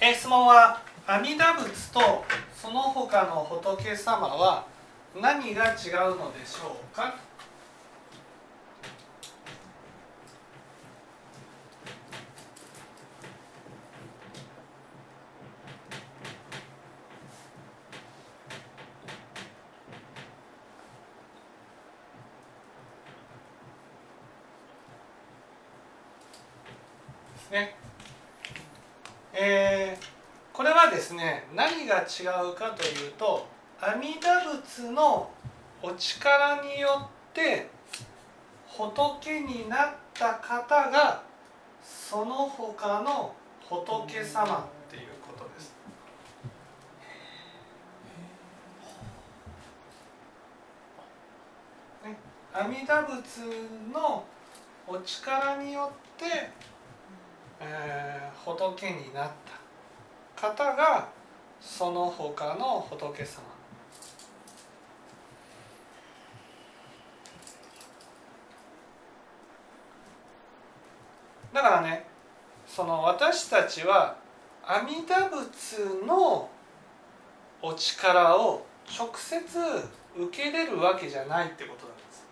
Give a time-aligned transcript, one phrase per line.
[0.00, 4.64] え質問は阿弥陀仏とその他の仏様は
[5.20, 7.16] 何が違うのでしょうか
[27.50, 27.74] ね
[29.40, 33.46] えー、これはですね何が違うかというと
[33.80, 35.30] 阿弥陀仏の
[35.82, 37.68] お力によって
[38.66, 41.22] 仏になった方が
[41.82, 43.34] その他の
[43.68, 45.74] 仏様っていうことです。
[52.04, 52.16] ね、
[52.52, 54.24] 阿弥陀仏の
[54.86, 56.68] お力によって
[57.60, 59.30] えー、仏になっ
[60.36, 61.08] た方が
[61.60, 63.42] その他の仏様
[71.52, 72.04] だからね
[72.66, 74.16] その私たちは
[74.64, 76.48] 阿弥陀仏の
[77.62, 78.64] お力を
[78.96, 79.44] 直接
[80.16, 82.24] 受けれるわけじゃないってことなんです。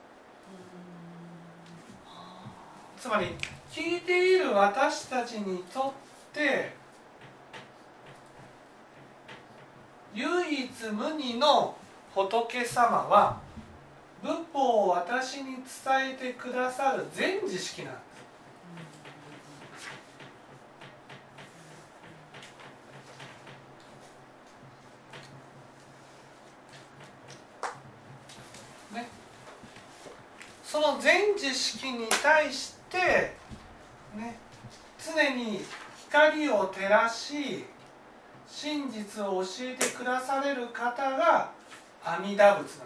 [2.98, 3.26] つまり
[3.70, 5.92] 聞いている私たちにとっ
[6.32, 6.72] て
[10.16, 11.76] 唯一無二の
[12.14, 13.38] 仏様は
[14.22, 18.00] 仏法を私に伝えてくださる全知識なんで
[28.88, 28.94] す。
[28.94, 29.08] ね、
[30.64, 33.34] その全知識に対して
[34.16, 34.38] ね、
[35.04, 35.60] 常に
[36.08, 37.66] 光を照らし
[38.48, 41.50] 真実を教えてくだされる方が
[42.04, 42.76] 阿弥陀仏なんです。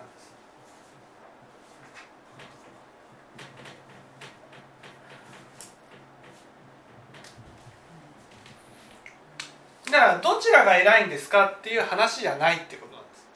[9.90, 13.26] だからどちらが偉いんですかっていう話じゃないってことなんです。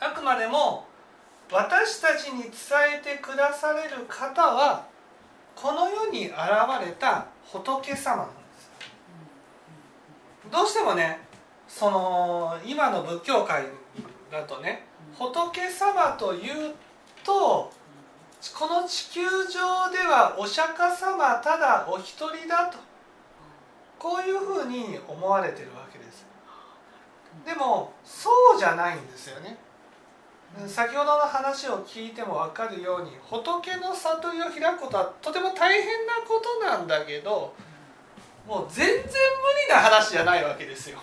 [0.00, 0.86] あくまでも
[1.52, 2.52] 私たちに伝
[3.00, 4.86] えてくだされる方は
[5.54, 6.34] この世に現
[6.84, 8.39] れた仏様なんです
[10.50, 11.20] どうしてもね
[11.68, 13.64] その今の仏教界
[14.30, 16.74] だとね仏様という
[17.24, 17.72] と
[18.58, 22.78] この地球上ではお釈迦様ただお一人だと。
[24.00, 26.26] こういうふうに思われてるわけです。
[27.44, 29.58] でもそうじゃないんですよね。
[30.66, 37.54] 先ほどの話を聞いても分かるように仏の悟りを開くことはとても大変なことなんだけど
[38.50, 39.12] もう全然無理
[39.70, 40.98] な話じゃないわけですよ。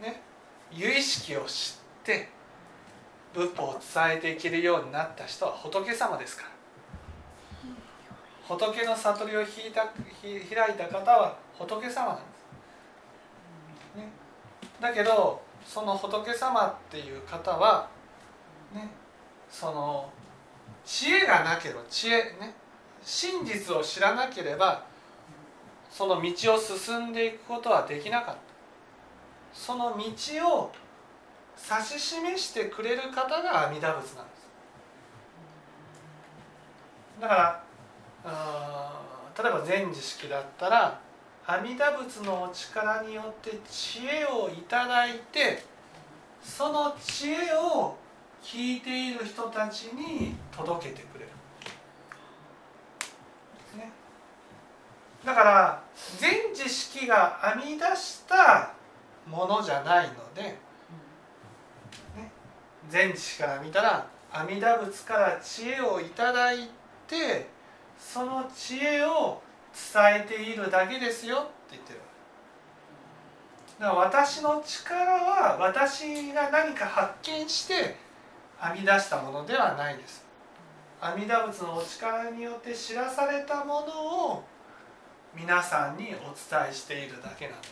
[0.00, 0.22] ね、
[0.70, 2.28] 由意識を知って
[3.34, 6.50] 仏法を伝えていけるようになった人は仏様ですから。
[8.46, 9.86] 仏の悟りを開いた
[10.54, 13.96] 開いた方は仏様なんです。
[13.96, 14.08] ね、
[14.80, 17.88] だけどその仏様っていう方は
[18.72, 18.88] ね
[19.50, 20.08] その
[20.84, 22.54] 知恵がなければ知恵ね
[23.02, 24.86] 真実を知らなければ
[25.98, 28.40] その道を進んでいくことはできなかった。
[29.52, 29.98] その道
[30.48, 30.70] を
[31.58, 34.46] 指し示してくれる方が阿弥陀仏なんです。
[37.20, 37.64] だから
[39.42, 41.00] 例えば全知識だったら
[41.44, 45.64] 阿弥陀仏のお力によって知恵をいただいて
[46.40, 47.96] その知恵を
[48.40, 51.30] 聞いている人たちに届けてくれる、
[53.78, 53.90] ね、
[55.24, 55.82] だから
[56.18, 58.72] 全知識が編み出した
[59.26, 60.58] ものじゃないので、ね、
[62.88, 66.68] 全知識から見たら阿弥陀仏から知恵をいただい
[67.06, 67.48] て
[67.98, 72.00] その知恵を伝えているだけですよって言ってる。
[73.80, 77.96] だから私の力は私が何か発見して
[78.60, 80.24] 編み出したものではないです。
[81.00, 84.44] 阿弥陀仏のお力によって知らされたものを
[85.34, 87.68] 皆さんにお伝えしているだけなんだ。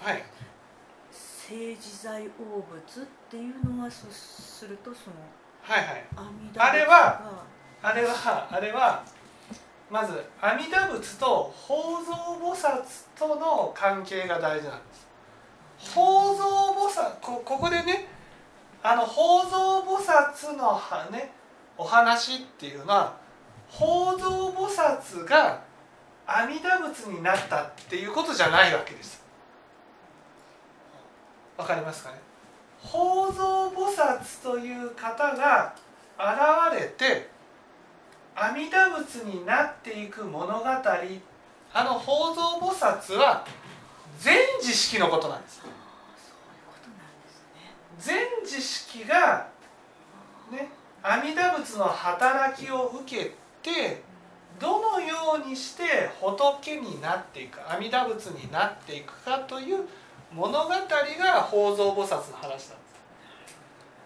[0.00, 0.22] はい。
[1.10, 5.16] 政治財王物っていうのはそうするとその
[5.62, 6.04] はいはい。
[6.56, 7.44] あれは
[7.82, 9.04] あれはあれは
[9.90, 12.82] まず阿弥陀仏と法蔵菩薩
[13.16, 15.06] との関係が大事なんです。
[15.94, 18.08] 法蔵菩薩こここでね
[18.82, 20.80] あの法蔵菩薩の
[21.10, 21.41] ね教
[21.82, 23.16] お話っていうのは
[23.68, 25.60] 法蔵菩薩が
[26.28, 29.20] 阿弥陀仏になったっていうことじゃないわけです。
[31.56, 32.20] わかりますかね？
[32.80, 35.74] 法蔵菩薩という方が
[36.16, 37.28] 現れて
[38.36, 43.44] 阿弥陀仏になっていく物語あの法蔵菩薩は
[44.20, 45.60] 全知識のことなんです。
[47.98, 49.48] 全知識が
[50.52, 50.70] ね
[51.02, 54.02] 阿弥陀仏の働きを受けて
[54.60, 55.82] どのようにして
[56.20, 59.84] 仏になっていく阿弥陀仏になっていくかという
[60.32, 60.76] 物語が
[61.42, 62.72] 法蔵菩薩の話なんです。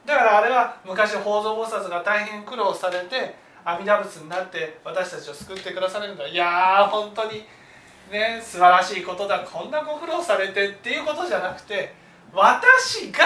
[0.07, 3.35] だからあれは昔法蔵菩薩が大変苦労されて
[3.65, 6.27] 阿弥陀仏になって私たちを救ってくださるんだ。
[6.27, 7.45] いやー本当に
[8.11, 9.41] ね素晴らしいことだ。
[9.41, 11.93] こんなご苦労されてっていうことじゃなくて
[12.33, 13.25] 私が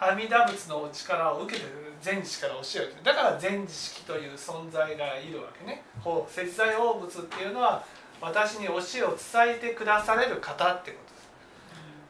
[0.00, 1.85] 阿弥陀仏のお力を受けてる。
[2.00, 2.94] 全知から教える。
[3.02, 5.82] だから全知識という存在がいるわけね。
[6.00, 7.84] ほう節在大仏っていうのは
[8.20, 11.20] 私に教えを伝えてくだされる方ってことで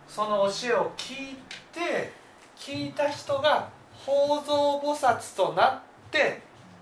[0.09, 0.15] す。
[0.17, 1.37] その教えを聞い
[1.73, 2.12] て
[2.56, 5.81] 聞いた人が法蔵菩薩となっ
[6.11, 6.41] て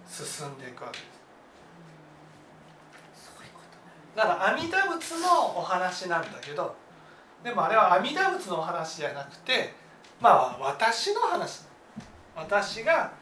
[0.09, 1.15] 進んでいくわけです。
[4.15, 6.75] だから阿弥陀仏のお話なんだけど
[7.43, 9.75] でもあれは阿弥陀仏のお話じゃなくて
[10.21, 11.63] まあ私の話
[12.55, 13.12] 私が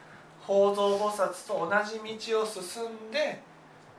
[0.42, 3.40] 法蔵菩薩と同じ道を進んで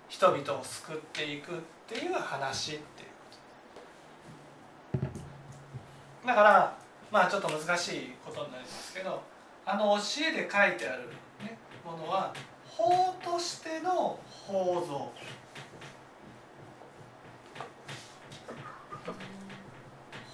[0.07, 1.55] 人々を救っていくっ
[1.87, 4.99] ていう話っていう。
[5.01, 5.07] こ
[6.21, 6.77] とだから
[7.11, 9.23] まあちょっと難しいことになりますけど
[9.65, 11.07] あの教えで書いてある、
[11.43, 12.31] ね、ものは
[12.67, 15.09] 法としての法蔵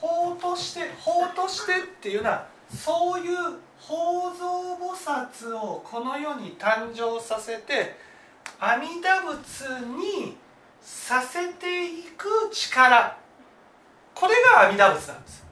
[0.02, 4.46] 法として法としてっていうのはそういう法蔵
[4.78, 7.96] 菩薩をこの世に誕生させて
[8.60, 10.38] 阿弥陀仏に
[10.82, 13.18] させていく力
[14.14, 15.46] これが阿弥陀仏なんです。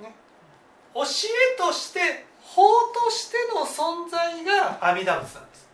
[0.00, 0.14] ね、
[0.94, 2.62] 教えとして法
[2.94, 5.68] としての存在が阿弥陀仏なんです。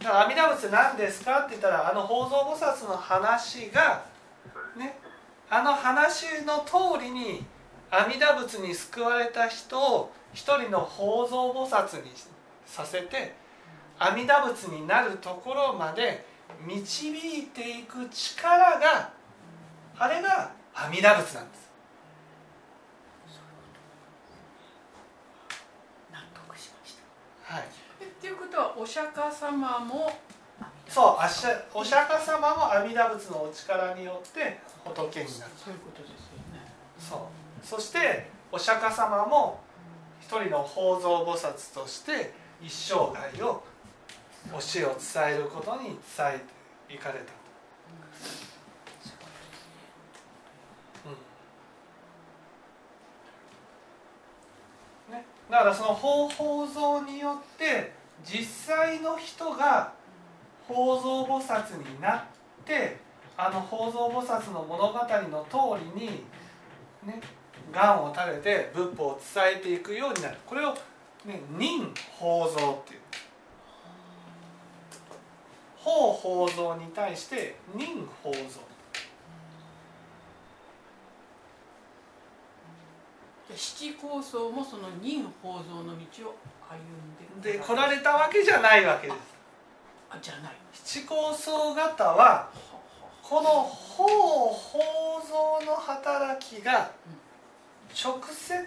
[0.00, 4.04] だから阿弥陀仏何ですかって言ったらあの法蔵菩薩の話が
[4.74, 4.98] ね
[5.52, 7.44] あの話の通りに
[7.90, 12.12] 阿弥陀仏に救われた人を一人の法蔵菩薩に
[12.64, 13.34] させて
[13.98, 16.24] 阿弥陀仏になるところまで
[16.64, 17.08] 導
[17.40, 19.10] いていく力が
[19.98, 21.70] あれが阿弥陀仏なんです。
[26.12, 26.96] 納得しまし
[27.48, 27.54] た。
[27.54, 27.64] はい、
[28.00, 30.12] えっていうことはお釈迦様も
[30.88, 35.52] そうあしゃお釈迦様も阿弥陀仏のお力によって仏になる。
[35.56, 36.16] そういうことですよ
[36.52, 36.72] ね。
[36.98, 37.66] そう。
[37.66, 39.60] そしてお釈迦様も
[40.20, 42.32] 一人の法蔵菩薩として
[42.62, 43.62] 一生涯を
[44.52, 45.98] 教えを伝えることに伝
[46.28, 46.40] え
[46.88, 47.32] ていかれたと、
[55.08, 55.14] うん。
[55.14, 57.92] ね、だからその法法蔵によって
[58.24, 59.92] 実際の人が
[60.66, 62.22] 法蔵菩薩になっ
[62.64, 62.98] て
[63.42, 66.24] あの法蔵菩薩の物語の通りに
[67.06, 67.18] ね
[67.72, 70.36] 願を垂れて仏法を伝えていくようになる。
[70.46, 70.74] これを、
[71.24, 73.00] ね、任法蔵っていう。
[75.76, 78.44] 法法蔵に対して任法蔵
[83.48, 86.36] で七高僧もその任法蔵の道を
[86.68, 86.76] 歩
[87.40, 89.16] んでで来られたわけじゃないわけです。
[90.10, 90.52] あじゃない。
[90.74, 92.50] 七高僧方は
[93.30, 94.80] この法法
[95.60, 96.90] 蔵の働きが
[97.94, 98.60] 直接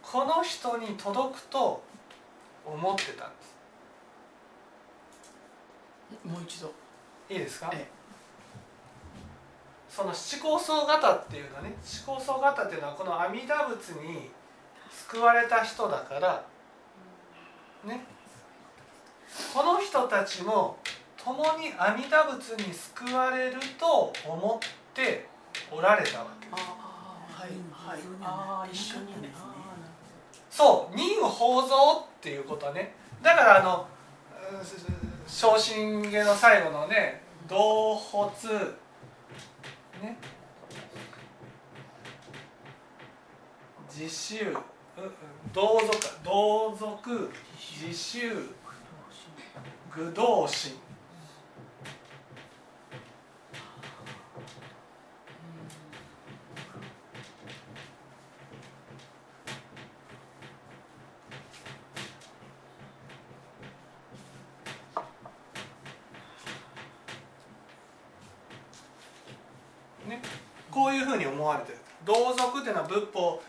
[0.00, 1.82] この人に届くと
[2.64, 3.34] 思ってたんで
[6.22, 6.28] す。
[6.28, 6.72] もう一度。
[7.28, 7.90] いいですか、え
[9.90, 14.30] その七高僧方っていうのはね七高僧方っていうのはこの阿弥陀仏に
[14.90, 16.44] 救われた人だから
[17.84, 18.00] ね。
[19.52, 20.78] この人たちも
[21.24, 25.26] 共に阿弥陀仏に救われると思って
[25.70, 26.62] おられたわけです。
[26.62, 28.00] ああはいはい。
[28.22, 29.54] ああ一緒にねあ
[30.48, 31.76] そう任法蔵っ
[32.20, 32.94] ていうことはね。
[33.22, 33.86] だからあの
[34.52, 38.48] うん昇進下の最後のね同発。
[40.02, 40.16] ね。
[43.90, 44.46] 自習。
[44.46, 45.12] ううん
[45.52, 45.90] 同族。
[45.98, 47.30] か同族。
[47.58, 48.58] 自習。
[49.94, 50.72] 愚道心
[70.06, 70.22] ね、
[70.70, 73.42] こういうふうに思われてる同族っていうのは仏法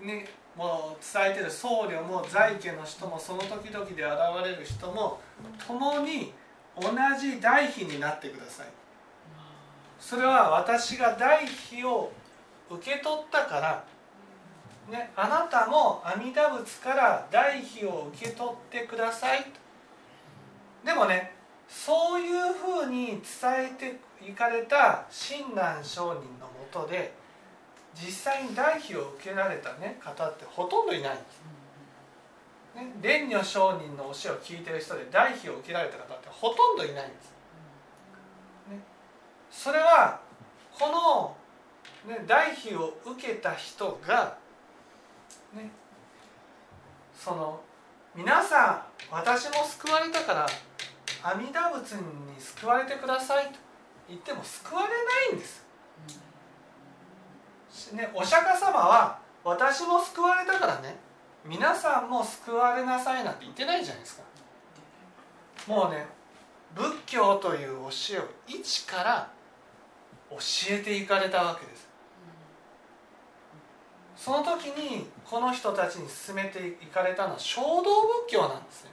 [0.00, 0.24] に
[0.56, 3.96] もう伝えてる僧侶も在家の人もその時々で現
[4.44, 5.20] れる人も
[5.66, 6.32] 共に
[6.80, 8.66] 同じ代費になってください。
[9.98, 12.12] それは私が代費を
[12.70, 13.84] 受け取ったから。
[14.90, 19.44] ね、あなたも阿弥陀仏から代費を受け取ってください。
[20.84, 21.34] でもね
[21.68, 23.20] そういうふうに伝
[23.64, 27.12] えていかれた親鸞上人のもとで
[27.94, 31.14] 実際に代費を受けられた、ね、方ってほとんどいない。
[31.14, 31.55] んです。
[32.76, 37.32] ね、蓮如上人の教えを聞いてる人で代費を受けられた方ってほとんどいないんです。
[38.70, 38.78] ね、
[39.50, 40.20] それは
[40.78, 41.34] こ
[42.06, 44.36] の、ね、代費を受けた人が
[45.54, 45.70] ね
[47.18, 47.62] その
[48.14, 50.46] 皆さん私も救われたから
[51.22, 53.52] 阿弥陀仏に救われてくださいと
[54.06, 55.64] 言っても救われないんです。
[57.94, 61.05] ね、お釈迦様は私も救われたからね
[61.48, 64.22] 皆さんも救われなさいなんて言ってないじゃないですか。
[65.68, 66.06] もうね
[66.74, 69.30] 仏教という教えを一から
[70.30, 70.36] 教
[70.70, 71.88] えていかれたわけです。
[74.16, 77.82] その時にこの人たちに進めていかれたのは衝動
[78.26, 78.90] 仏教なんですね。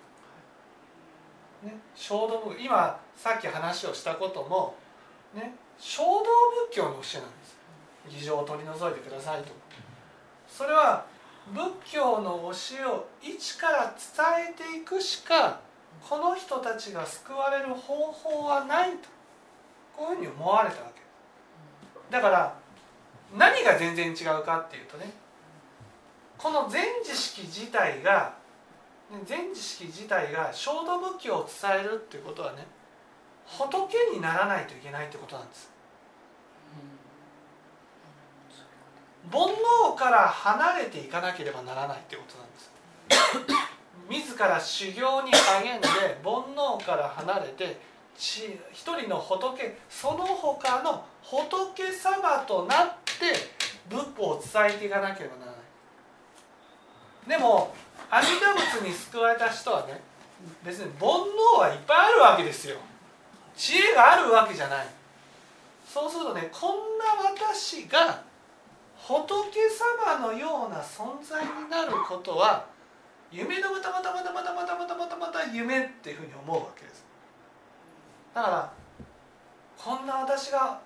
[1.64, 4.76] ね衝動仏教今さっき話をしたことも、
[5.34, 6.24] ね、衝動
[6.70, 7.58] 仏教の教えなんです。
[8.10, 9.52] 議場を取り除いてくださいと。
[10.48, 11.06] それは
[11.52, 15.60] 仏教の教えを一から伝えていくしか
[16.08, 19.10] この人たちが救われる方法はないと。
[19.96, 21.02] こういうふうに思われたわけ。
[22.10, 22.56] だから
[23.38, 25.12] 何が全然違うかっていうとね。
[26.38, 28.36] この全知識自体が
[29.26, 32.66] 全知識自体が浄土仏教を伝えるっていうことはね
[33.46, 35.72] 仏にならないといけないってことなんです。
[39.32, 39.42] 煩
[39.94, 42.72] 悩から離れていかなければならないってことなんです。
[44.10, 45.88] 自ら修行に励んで
[46.24, 47.80] 煩悩から離れて
[48.16, 53.34] 一人の仏その他の仏様となって
[53.88, 55.64] 仏法を伝えていかなければならない。
[57.30, 57.74] でも
[58.10, 60.02] 阿弥陀仏に救われた人はね
[60.64, 62.78] 別に煩悩はいっぱいあるわけですよ
[63.56, 64.88] 知恵があるわけじゃない
[65.88, 68.23] そうするとねこんな私が
[69.06, 69.20] 仏
[69.70, 72.66] 様のような存在になることは
[73.30, 77.04] 夢のまたまたまたまたまたまたまたまた夢っていうふうに思うわけです。
[78.34, 78.74] だから
[79.78, 80.80] こんな私が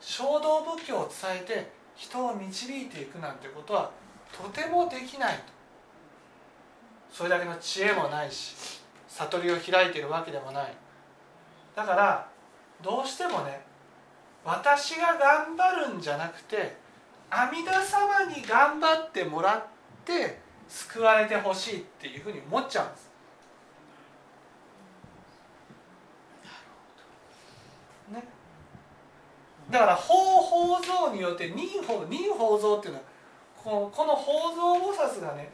[0.00, 3.90] 衝動仏教を伝えて人を導いていくなんてことは
[4.32, 5.42] とてもできないと。
[7.10, 10.72] それだけの知恵もないし悟りを開いているわけでもない。
[11.74, 12.28] だから
[12.80, 13.60] どうしてもね
[14.44, 16.76] 私が頑張るんじゃなくて
[17.30, 19.64] 阿弥陀様に頑張ってもらっ
[20.04, 23.08] て救われてほしいっていうふうに思っちゃうんです。
[28.10, 28.24] ね、
[29.70, 33.04] だから法法像によって任法任法像っていうのは
[33.62, 35.50] このこの法蔵菩薩がね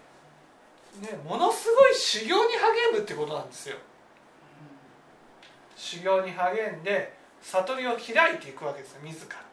[1.00, 3.76] ねものすごい修行に励むってことなんですよ。
[5.76, 7.12] 修行に励んで
[7.42, 9.43] 悟りを開いていくわけですよ自ら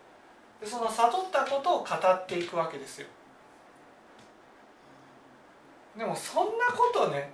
[0.62, 3.08] でその悟ったことを語っていくわけですよ。
[5.98, 7.32] でもそんなことね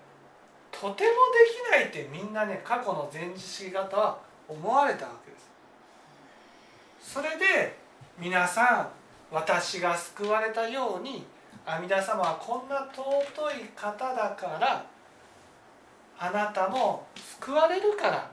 [0.72, 4.18] とてもできないってみんなね過去の前知識型は
[4.48, 7.14] 思われたわけです。
[7.14, 7.78] それで
[8.18, 8.88] 皆さん
[9.32, 11.26] 私が救われたように
[11.66, 14.86] 阿弥陀様はこんな尊い方だから
[16.18, 18.32] あなたも救われるから。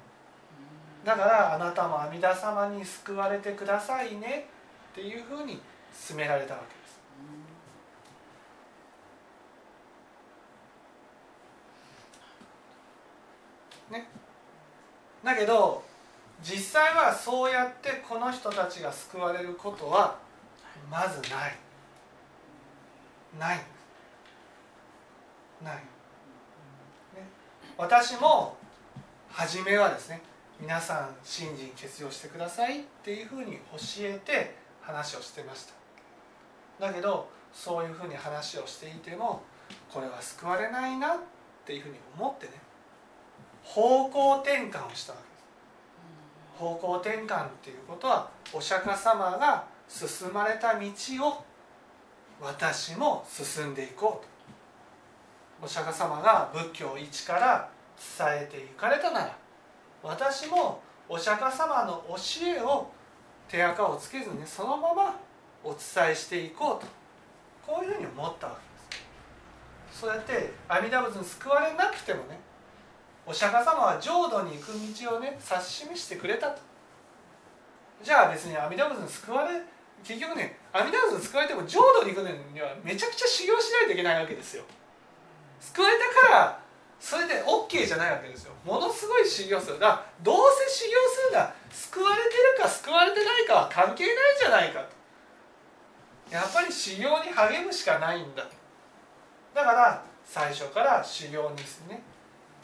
[1.04, 4.53] だからあなたも阿弥陀様に救われてくださいね。
[4.94, 5.60] っていうふうに
[6.06, 6.94] 勧められたわけです。
[13.90, 14.08] ね、
[15.24, 15.82] だけど
[16.40, 20.16] 実際はそうやってこの人たちが救われることは
[20.88, 21.56] まずない。
[23.36, 23.58] ない。
[25.60, 25.82] ない、ね、
[27.76, 28.56] 私も
[29.28, 30.22] 初めはですね
[30.60, 35.74] 皆さん信心欠如してくださいっていうふうに教えて話をしてました。
[36.86, 39.42] だけどそういうふうに話をしていても
[39.92, 41.16] これは救われないなっ
[41.64, 42.52] ていうふうに思ってね
[43.62, 46.58] 方向転換をしたわけです。
[46.58, 50.86] 方向転換っていうことはお釈迦様が進まれた道
[51.28, 51.44] を
[52.40, 54.34] 私も進んでいこうと。
[55.62, 57.70] お釈迦様が仏教を一から
[58.18, 59.36] 伝えていかれたなら
[60.02, 62.90] 私もお釈迦様の教えを
[63.48, 65.20] 手垢をつけずにそのまま
[65.62, 66.86] お伝えしていこうと。
[67.66, 68.58] こういうふうに思ったわけ
[69.00, 70.00] です。
[70.00, 72.38] そうやって阿弥陀仏に救われなくてもね
[73.24, 74.68] お釈迦様は浄土に行く
[75.00, 76.60] 道をね指し示してくれたと。
[78.02, 79.62] じゃあ別に阿弥陀仏に救われ
[80.04, 84.64] 結局ね阿弥陀仏に救われても浄土に行くのにはめちゃくちゃ修行しないといけないわけですよ。
[85.60, 86.60] 救われたから
[87.00, 90.36] それで OK じゃないわけですよものすごい修行するだどう
[90.66, 98.48] せ修行するなら救われてるか救われてないかは関係ないじゃないかとやっぱり修行に励むしかないんだと
[99.54, 101.56] だから最初から修行に
[101.88, 102.02] ね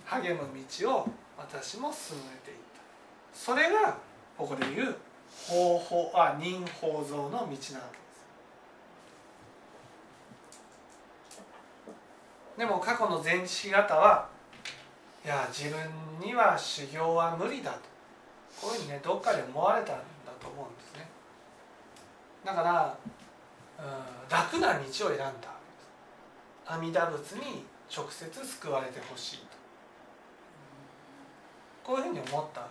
[0.07, 0.49] 励む
[0.81, 1.09] 道を
[1.39, 2.81] 私も進めていった
[3.33, 3.99] それが
[4.37, 4.97] ここで言う
[5.47, 7.55] 方法あ人法像の道なわ
[7.93, 7.99] け。
[12.61, 14.29] でも過去の前知識方は
[15.25, 15.81] いや自分
[16.21, 17.79] には修行は無理だと。
[18.61, 20.03] こういうふうにねどっかで思われたんだ
[20.39, 21.09] と思うんですね。
[22.45, 22.95] だから
[23.79, 25.33] うん楽な道を選んだ
[26.67, 29.45] 阿弥陀仏に直接救われてほしいと。
[31.83, 32.69] こういうふうに思った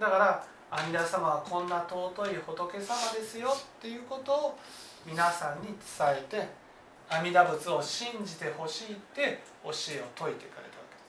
[0.00, 4.58] だから阿弥陀様はこんな尊い仏様ですよっていうことを
[5.04, 5.76] 皆さんに伝
[6.16, 6.67] えて
[7.10, 10.34] 阿弥陀仏を信じてほしいって教えを説いてくれたわ
[10.90, 11.02] けで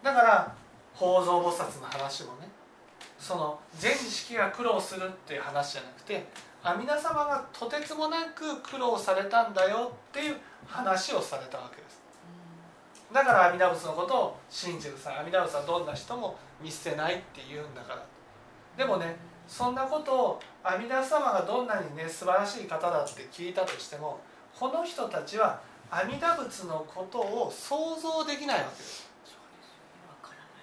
[0.00, 0.54] すだから
[0.94, 2.48] 法蔵菩薩の話もね
[3.18, 6.26] その全知識が苦労するっていう話じゃなくて
[6.62, 10.36] 阿弥陀様がとてつもなく苦労されたんだよっていう
[10.66, 12.02] 話をされたわけです。
[13.12, 18.04] だから阿弥陀仏のことを信じてくださ阿弥陀仏はどんな人も見捨てないって言うんだから
[18.76, 24.20] でもねそんなことを阿弥陀様がどんなにね素晴らしい方だって聞いたとしても
[24.58, 25.60] この人たちは
[25.90, 29.08] 阿弥陀仏のことを想像できないわけです。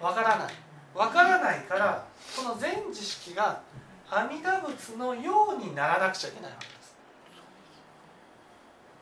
[0.02, 0.54] わからない。
[0.94, 1.60] わからない。
[1.62, 3.62] からこの全知識が
[4.10, 6.96] 阿弥陀仏のようにならなくちゃいけないわけです。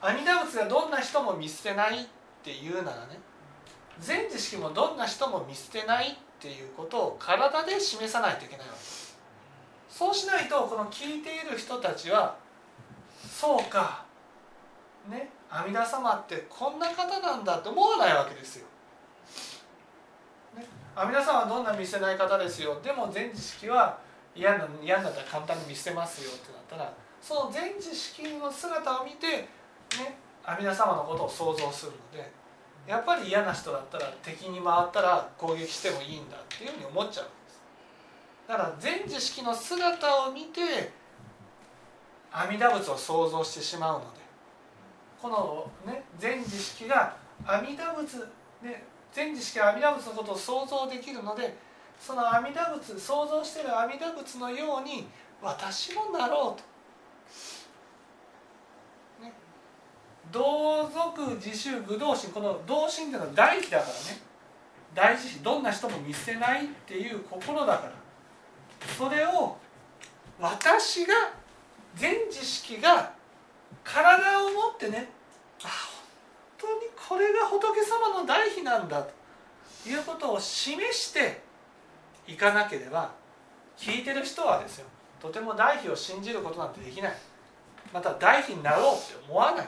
[0.02, 2.06] 阿弥陀仏がどんな人も見捨てないっ
[2.44, 3.20] ていうならね
[4.00, 9.18] 全知識もどんな人も見捨てないっていうことを体で示さないといけないわけです。
[9.90, 12.36] そうしないとこの聞いている人たちは
[13.28, 14.03] そうか
[15.10, 18.68] ね阿弥陀様ってこんな方なんだって思わないわけですよ。
[20.56, 23.98] ね、阿弥陀様はどんな見せない方ですよでも全知識は
[24.36, 29.48] 嫌な嫌になったら簡単に見せますよってなったらその全知識の姿を見て、ね、
[30.44, 32.32] 阿弥陀様のことを想像するので
[32.88, 37.62] やっぱり嫌な人だったら敵に回ったら攻撃してもいいんだっていうふうに思っちゃうんです
[38.48, 40.92] だから全知識の姿を見て
[42.32, 44.23] 阿弥陀仏を想像してしまうので
[45.24, 48.18] この、ね、全知識が阿弥陀仏、
[48.62, 48.84] ね、
[49.14, 51.56] 全知識が阿弥陀仏のことを想像できるので
[51.98, 55.08] その阿弥陀仏想像している阿弥陀仏のように
[55.42, 56.62] 私もなろう
[59.22, 59.24] と。
[59.24, 59.32] ね、
[60.30, 64.22] 同族自主愚道心この同心っていうのは大事だからね。
[64.94, 67.92] 大事どんな人も見せないっていう心だから。
[68.98, 69.56] それを
[70.38, 71.14] 私が
[71.96, 73.13] 全知識が
[73.84, 75.10] 体を持ってね。
[75.64, 75.68] あ
[76.60, 79.06] 本当にこれが仏様の大悲なんだ。
[79.84, 81.42] ということを示して
[82.28, 83.12] いかなければ
[83.78, 84.86] 聞いてる人はですよ。
[85.22, 87.14] とても大悲を信じることなんてできない。
[87.94, 89.68] また大悲になろうって思わない。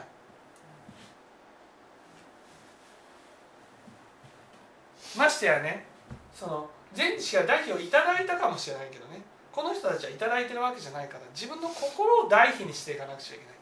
[5.16, 5.86] ましてやね
[6.34, 9.22] その全知識が大悲をいただいたかもしれないけどね。
[9.52, 13.55] この人たちは頂いてるわけじゃないから自分の心を大悲にしていかなくちゃいけない。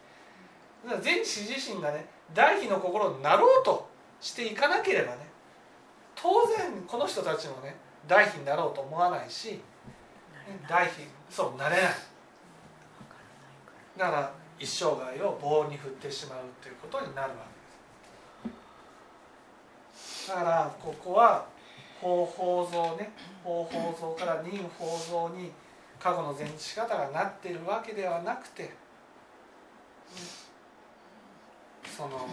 [1.03, 3.89] 全知自身がね大悲の心になろうと
[4.21, 5.29] していかなければね
[6.15, 9.61] 当然この人たちもね大悲になろうと思わないし
[10.69, 10.93] 大悲
[11.31, 11.93] そうなれない。
[13.97, 17.37] だから一生涯を棒に振ってしまうということになるわ
[18.43, 18.55] けで
[19.97, 20.29] す。
[20.29, 21.47] だからここは
[22.01, 25.53] 法法像ね法法像から任法像に
[25.99, 28.75] 過去の前知方がなっているわけではなくて
[31.95, 32.27] その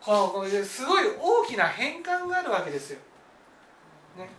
[0.00, 2.98] このすごい大きな変換があるわけですよ。
[4.16, 4.30] ね、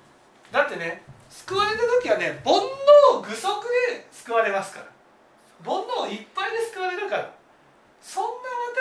[0.51, 3.43] だってね救われた時はね煩悩具足
[3.89, 4.87] で救われますから。
[5.63, 7.31] 煩悩いっぱいで救われるから。
[8.01, 8.29] そんな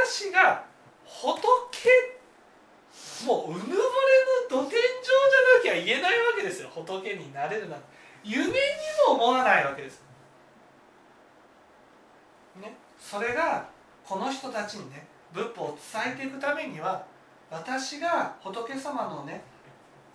[0.04, 0.64] 私が
[1.04, 1.38] 仏
[3.26, 4.80] もううぬぼれの土天井
[5.62, 6.70] じゃなきゃ言えないわけですよ。
[6.70, 7.86] 仏になれるなんて。
[8.24, 8.52] 夢に
[9.06, 10.02] も思わないわけです。
[12.56, 13.68] ね、それが
[14.04, 17.04] この人たちにね仏法を伝えていくためには
[17.50, 19.42] 私が仏様のね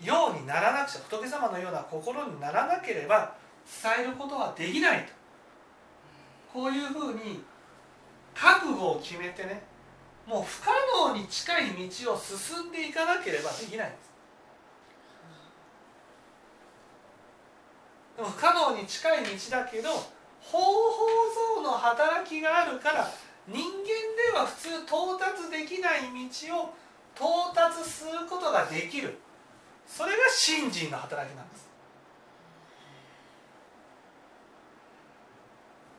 [0.01, 3.35] ようにならなくちゃ仏様のような心にならなければ
[3.83, 5.17] 伝えることはできないと。
[6.53, 7.43] こういうふうに
[8.33, 9.61] 覚悟を決めてね
[10.25, 10.71] もう不可
[11.09, 14.07] 能に近い道を進んでいかなければできないんです。
[18.17, 19.89] でも不可能に近い道だけど
[20.41, 20.71] 方法
[21.55, 23.11] 像の働きがあるから
[23.47, 26.73] 人間では普通到達できない道を
[27.15, 29.17] 到達することができる。
[29.87, 31.67] それが信心の働きなんです。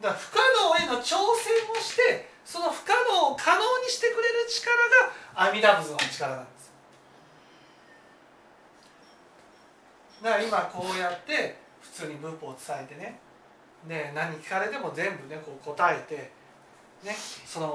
[0.03, 0.39] だから不可
[0.79, 4.77] 能への挑戦をしてその不可能を可能にしてくれる力
[5.35, 6.73] が阿弥陀仏の力なんです。
[10.23, 13.19] だから今こうやって普通に文法を伝えてね。
[13.87, 16.31] ね何聞かれても全部ねこう答えて
[17.03, 17.15] ね、
[17.47, 17.67] その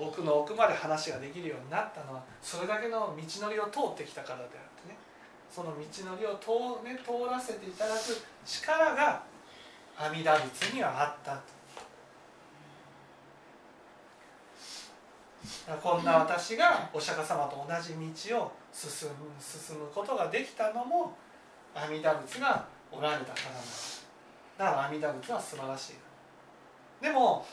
[0.00, 4.50] 奥の奥まで話ができるようになったのはそれだけの道のりを通ってきたからであっ
[4.82, 4.96] てね。
[5.50, 8.00] その道のりを通,、ね、通らせていただく
[8.44, 9.22] 力が
[9.98, 11.56] 阿弥陀仏にはあったと。
[15.82, 17.94] こんな私がお釈迦様と同じ
[18.28, 21.16] 道を進む進むことができたのも
[21.74, 23.62] 阿弥陀仏がおられたからなん
[24.58, 25.94] だから阿弥陀仏は素晴らしい。
[27.02, 27.44] でも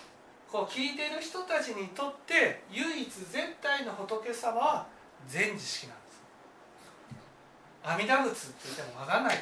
[0.53, 4.85] こう聞いてる人たちにとって唯一絶対の仏様は
[5.27, 6.21] 全知識なんです。
[7.81, 9.41] 阿弥陀仏って言っても分かんないか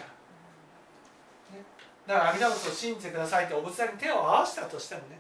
[1.52, 1.65] ら、ね、
[2.08, 5.19] だから阿弥陀仏を信じてくださいってお仏壇に手を合わせたとしてもね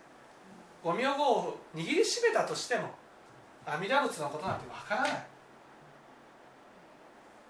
[0.81, 2.87] ご名号を握りしめたとしても
[3.65, 5.11] 阿弥陀仏のことなんて分からない。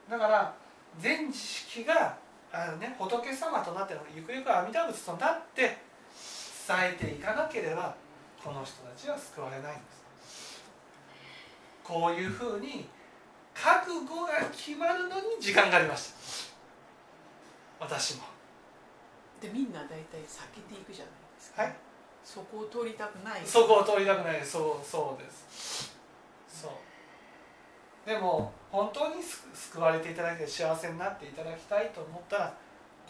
[0.09, 0.55] だから
[0.97, 2.17] 全知識が
[2.51, 5.77] あの、ね、仏様となってゆくゆく阿弥陀仏となって
[6.67, 7.95] 伝えていかなければ
[8.43, 10.61] この人たちは救われないんです。
[11.83, 12.87] こういうふうに
[13.53, 16.09] 覚悟が決まるのに時間がありまし
[17.79, 17.85] た。
[17.85, 18.23] 私も。
[19.41, 21.75] でみんな大体避けていくじゃないですか、はい。
[22.23, 23.41] そこを通りたくない。
[23.45, 24.43] そこを通りたくない。
[24.45, 25.95] そうそうです。
[26.47, 26.71] そう。
[28.09, 32.57] でも本当に救われていただいて幸せになっていただきたいと思ったら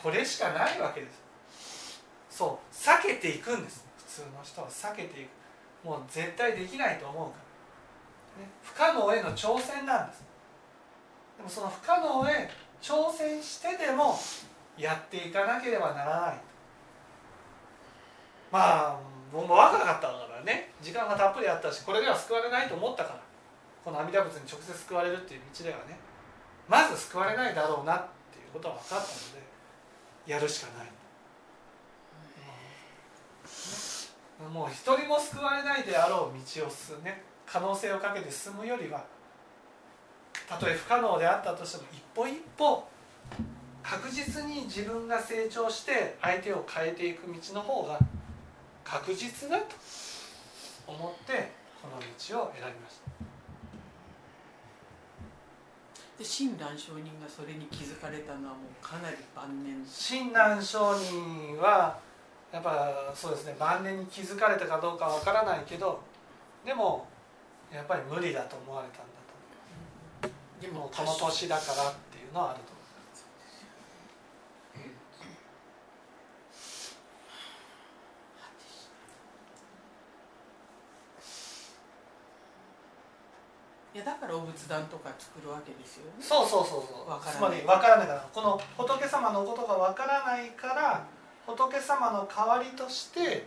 [0.01, 2.01] これしかないわけです。
[2.29, 2.73] そう。
[2.73, 5.29] 避けていくんです通の人は避けていく。
[5.87, 7.37] もう絶対できないと思うか
[8.37, 10.23] ら、ね、不可能への挑戦なんです。
[11.37, 12.49] でもその不可能へ
[12.81, 14.15] 挑戦してでも
[14.77, 16.37] やっていかなければならない。
[18.51, 18.99] まあ
[19.31, 20.71] 僕も若かったからね。
[20.81, 23.19] 時間がたっぷりあったしこれでは救われないと思ったから。
[23.83, 25.97] この阿弥陀仏に直接救われるっていう道ではね。
[26.67, 30.87] まず救われないだろうなっていうことは分かったのでやるしかない。
[34.49, 37.23] もう一人も救われないであろう道を進むね。
[37.45, 39.03] 可能性をかけて進むよりは
[40.47, 42.87] たとえ不可能であったとしても一歩一歩
[43.83, 47.99] 確実に自分が成長して相手を変えていく道の方が
[48.85, 49.75] 確実だと
[50.87, 51.51] 思って
[51.81, 53.11] この道を選びました。
[56.19, 59.83] で親鸞上人がそれに気づかれたのはもうかなり晩年。
[59.85, 61.99] 親鸞上人は
[62.51, 63.55] やっぱそうですね。
[63.57, 66.01] 晩年に気づかれたかどうかわからないけど
[66.65, 67.07] でも
[67.73, 69.05] やっぱり無理だと思われたんだ
[70.21, 70.27] と。
[70.27, 72.81] 思うでもこの年だからっていうのはあると思い
[83.93, 86.11] いやだからお仏壇とか作るわけですよね。
[86.21, 87.29] そうそうそうそう。
[87.29, 91.05] つまり分からないからこの仏様のことが分からないから
[91.45, 93.45] 仏様の代わりとして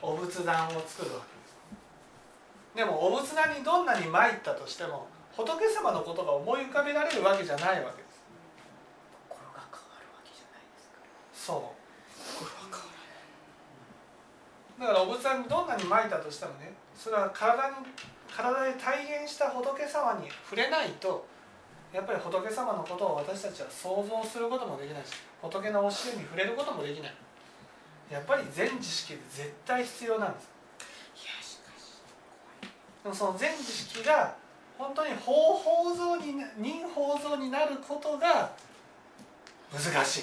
[0.00, 2.76] お仏壇を作るわけです。
[2.76, 5.06] でもお仏壇にどんなに参ったとしても
[5.36, 8.20] 仏様のことが思い浮かべられるわけじゃないわけです。
[9.28, 10.98] 心が変わるわけじゃないですか。
[11.32, 12.44] そう。
[12.44, 12.92] 心が変わ
[14.78, 14.92] らない。
[14.92, 17.76] だからお仏壇にどんなに参ったとしてもねそれは体に
[18.34, 21.26] 体で体現した仏様に触れないと
[21.92, 27.14] やっぱり仏様のことを私たちは想像することもできないし仏の教えに触れることもできない。
[28.10, 30.52] やっぱり全知識で絶対必要なんです。
[33.02, 34.34] でもその全知識が
[34.78, 38.52] 本当に法法像に人法像になることが
[39.72, 40.22] 難しい。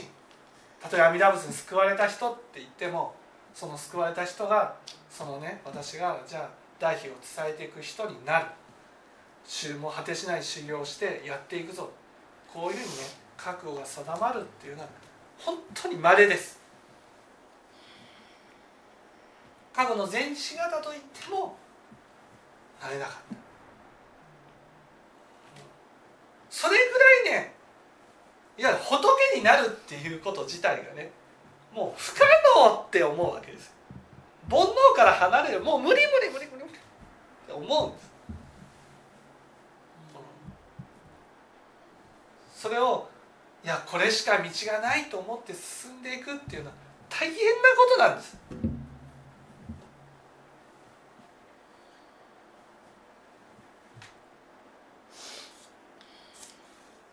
[0.89, 3.13] 例えば阿弥陀仏に救われた人って言っても
[3.53, 4.75] その救われた人が
[5.09, 8.45] そのね私がじゃあ代費を伝えていく人になる。
[9.81, 11.89] も果てしない修行をしてやっていくぞ。
[12.53, 13.03] こういうふうにね
[13.35, 14.89] 覚悟が定まるっていうのは
[15.39, 16.59] 本当に稀です。
[19.73, 21.55] 過去の全知型といっても
[22.81, 23.35] なれなかった。
[26.49, 27.53] それぐらいね
[28.57, 31.11] いや仏になるっていうこと自体がね
[31.73, 32.25] もう不可
[32.57, 33.73] 能って思うわけです。
[34.49, 35.61] 煩悩から離れる。
[35.61, 36.77] もう無理無理無理無理無理っ
[37.47, 38.09] て思うんです
[42.59, 43.07] それを
[43.58, 46.75] いやこれしか道がないと思って進んでいくっていうのは
[47.07, 48.37] 大変なことなんです。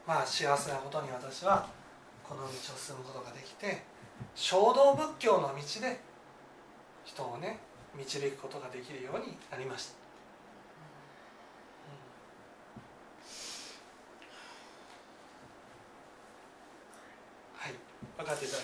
[0.06, 1.68] まあ幸せなことに私は
[2.22, 3.82] この道を進むことができて
[4.34, 6.00] 衝動仏教の道で
[7.04, 7.58] 人をね
[7.94, 10.05] 導くことができるようになりました、
[18.26, 18.62] うんはい分かっていただ